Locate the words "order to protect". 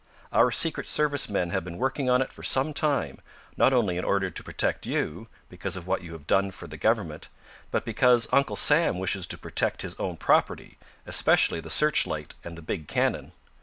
4.03-4.87